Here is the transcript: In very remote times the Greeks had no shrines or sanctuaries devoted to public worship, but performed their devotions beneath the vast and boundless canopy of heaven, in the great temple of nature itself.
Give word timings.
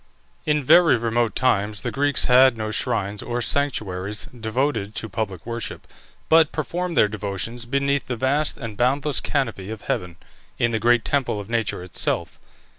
In 0.47 0.63
very 0.63 0.97
remote 0.97 1.35
times 1.35 1.81
the 1.81 1.91
Greeks 1.91 2.25
had 2.25 2.57
no 2.57 2.71
shrines 2.71 3.21
or 3.21 3.39
sanctuaries 3.39 4.25
devoted 4.35 4.95
to 4.95 5.07
public 5.07 5.45
worship, 5.45 5.85
but 6.27 6.51
performed 6.51 6.97
their 6.97 7.07
devotions 7.07 7.65
beneath 7.65 8.07
the 8.07 8.15
vast 8.15 8.57
and 8.57 8.75
boundless 8.75 9.19
canopy 9.19 9.69
of 9.69 9.81
heaven, 9.83 10.15
in 10.57 10.71
the 10.71 10.79
great 10.79 11.05
temple 11.05 11.39
of 11.39 11.51
nature 11.51 11.83
itself. 11.83 12.39